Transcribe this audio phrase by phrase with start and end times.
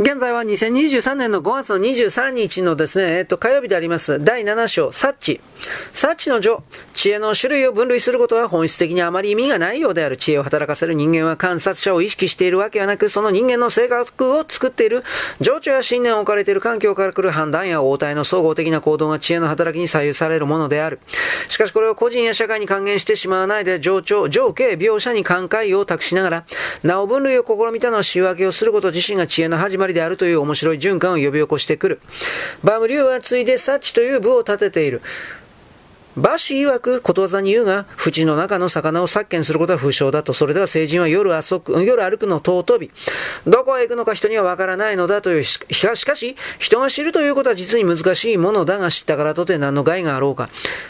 [0.00, 4.24] 現在は2023年の5月の23日のですね、えっと、火曜日であります。
[4.24, 5.42] 第7章、サッチ。
[5.92, 6.62] サッチの序。
[6.94, 10.16] 知恵の種類を分類することは本質的にあまり意味がないようである。
[10.16, 15.04] 知恵を働かせる人間は観察者を意識しているわけはなく、その人間の性格を作っている。
[15.40, 21.00] 情緒や信念を置かれている環境から来る判断や応対の総合的な行動が知恵の働きに左右されるものである。
[21.48, 26.44] しかしこれを個人や社会に還元してしまわないで、情緒、情景、描写に感慨を託しながら、
[26.82, 32.00] なお分類を試みたのは仕分けをすること自身が知恵の始まりであるという面白い循環を呼び起こしてくる。
[32.62, 35.02] バムリューはついでサッチという部を立てている。
[36.16, 40.32] バシ曰くことわざに言うが、淵の中の魚を殺見することは不祥だと。
[40.32, 42.90] それでは成人は夜遊く、夜歩くの尊び。
[43.46, 45.44] どこへ行くのか人にはわからないのだという。
[45.44, 50.48] しかし、人が知るということは実に難しいものだが知ったからとて何の害があろうか。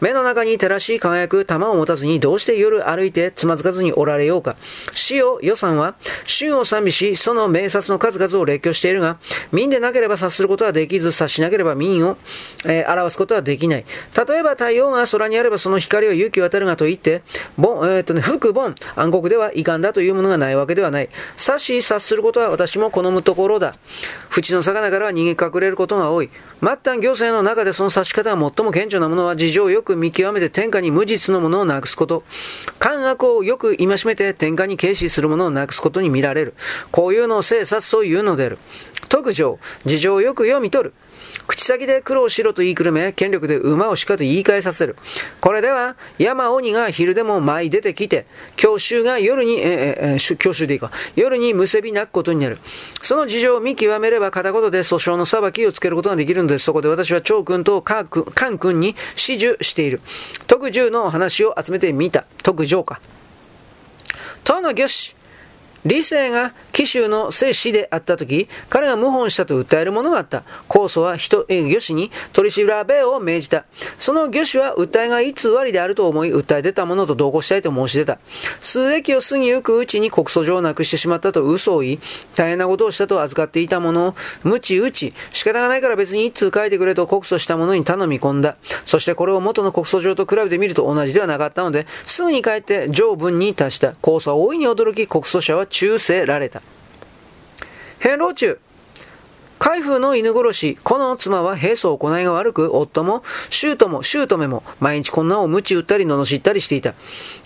[0.00, 4.56] 目の中に照らし輝く玉を持たずにどうして夜歩いてつまずかずにおられようか。
[4.94, 5.94] 死を予算は、
[6.24, 9.18] 旬を賛美し、その名察の数々を列挙しているが、
[9.52, 12.16] 民でなければ察することはできず、察しなければ民を、
[12.64, 13.84] えー、表すことはできない。
[14.26, 17.22] 例えば太陽がが空にあればその光を勇気渡るがと言って、
[17.58, 21.08] ボン、えっ、とね、福ボン、暗黒では遺憾だというものがないわけではない。
[21.36, 23.74] 察し、察することは私も好むところだ。
[24.30, 26.30] 淵の魚からは逃げ隠れることが多い。
[26.60, 32.24] 末端行政の中でその察し方が最も顕著なものは事情をよく見極めて天下に無実のものをなくすこと。
[32.78, 36.54] 感悪をよく戒めて天下に軽視するものをなくすことに見られる。
[36.90, 38.58] こういうのを生殺というのである。
[39.08, 40.94] 特上、事情をよく読み取る。
[41.46, 44.96] 口先で苦労しろと言いくるめ、権力で馬をしかと言い返させる。
[45.40, 48.26] これでは、山鬼が昼でも舞い出てきて、
[48.56, 52.58] 教習が夜に、ええー、教習でいいか、夜にむせび泣くことになる。
[53.02, 56.64] その事情を見極めれば片言で訴訟の裁きをつけることができるのです。
[56.64, 60.00] そこで私は長君とカン君に指示している。
[60.46, 62.24] 特従の話を集めてみた。
[62.42, 63.00] 特上か。
[64.44, 65.21] との魚子。
[65.84, 70.44] 理性が紀州の聖子であったとき、彼が謀反したと訴えるものがあった。
[70.68, 73.64] 控訴は人、え魚子に取り調べを命じた。
[73.98, 75.32] その魚子は訴えが偽
[75.64, 78.18] りであると思い、訴え出たものと同行したいと申し出た。
[78.60, 82.00] 数駅を過ぎゆくうちに告訴状をなくしてしまったと嘘を言い、
[82.36, 88.56] 大変なことをしたと預かっていたものを、無知打ち、仕方がないから別に一通書いてくれと告訴したものに頼み込んだ。
[88.84, 93.92] そしてこれを元の告訴状と比べてみると同じではなかったので、すぐに帰って上文に達した。
[93.94, 96.62] 控訴は大いに驚き、告訴者は忠せられた。
[97.98, 98.60] 変老中
[99.64, 106.94] 海風の犬殺し、この妻は平素行いが悪く、夫も、姑も、姑も、毎日こんなを鞭打ったり、罵ったりしていた。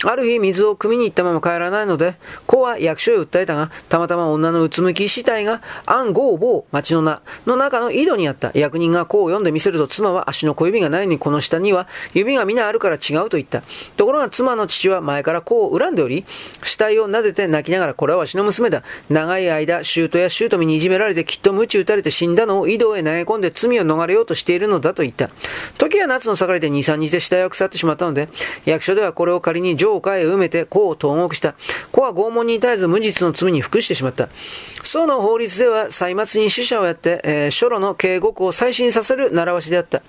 [0.03, 2.15] ある日、水を汲みに行ったまま帰らないので、
[2.47, 8.49] 子は役所へ訴えたが、たまたま女のうつむき死体が、暗号坊、町の名の中の井戸にあった。
[8.55, 13.61] 役人が子を読んでみせると、妻は足の小指がないのに、この下には、指が皆あるから違うと言った。
[13.95, 16.25] ところが、妻の父は前から子を恨んでおり、
[16.63, 18.81] 死体を撫でて泣きながら、これはわしの娘だ。
[19.07, 25.29] 長い間、姑や姑にいじめられて、きっと鞭打たれて、て死んだのを井戸へ投げ込んで罪を逃れようとしているのだと言った。
[25.77, 28.29] 時は夏の盛りで2、3日で死体は腐ってしまったので、
[28.65, 31.55] 役所ではこれを仮に上下へ埋めて子を投獄した。
[31.91, 34.29] 子は拷問に絶えず無実の罪に服してしまった。
[34.83, 40.01] 宋の法律では歳末に死者をやって、えー、書路の警告を再審させる習わしであった。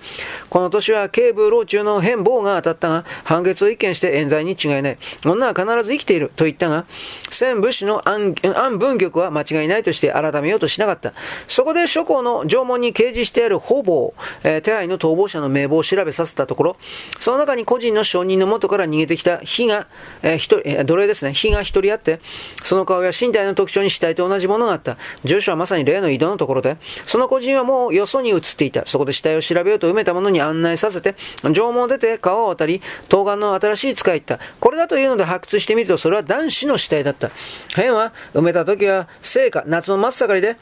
[0.49, 4.97] この年は警部老中の変貌が当たったが、判決を一見して冤罪に違いない。
[5.25, 6.85] 女は必ず生きていると言ったが、
[7.29, 8.35] 戦武士の安
[8.77, 11.13] 文玉は間違いないとして改めようとしなかった。
[11.47, 14.11] そこで諸侯の縄文に掲示してある方々、
[14.43, 16.77] えー、手配の逃亡者の名簿を調べさせたところ、
[17.19, 19.87] その中に個人の証人の元から逃げてきた火が、
[20.21, 22.19] えー、人、えー、奴隷ですね、火が一人あって、
[22.63, 24.97] その顔や身体の特徴に死体と同じものがあった。
[25.23, 28.85] 住所はまさに例の井戸のところで、その個人はもうよそに移っていた。
[28.85, 34.39] そこで死体を調べようと埋めたものに案内させて、縄文を出て川を渡り、東岸の新しい使い行った。
[34.59, 37.31] これだというので発掘してみると、それは男子の死体だった。
[37.75, 40.57] 変は埋めた時は、聖火、夏の真っ盛りで、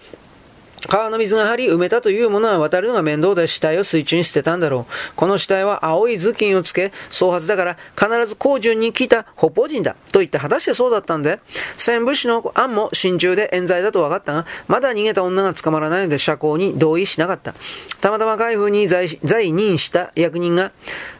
[0.88, 4.94] 川の水が張り埋めたというものは渡るのが面倒で死体を水中に捨てたんだろう。
[5.16, 9.96] この死体は青い頭巾をつけ、総発だから必ず高順に来た北方人だ。
[10.12, 11.40] と言って果たしてそうだったんで、
[11.78, 17.54] 戦武士の案も心中で冤罪だと分かったが、まだ逃げた女が捕まらないので社交に同意しなかった。
[18.02, 19.18] たまたま海風に在
[19.52, 20.72] 任した役人が、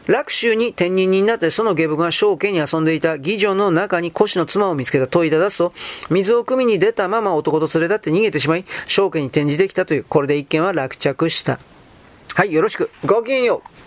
[0.06, 5.74] 楽州に天人になってその下部が正家に遊んでいた義女の中に腰の妻を見つけた問いただすと、
[6.08, 11.58] 水を汲みに出たまま男と連れ立って逃げてしまい、正家に転じできたという、これで一件は落着した。
[12.34, 12.90] はい、よろしく。
[13.04, 13.77] ごきげんよう。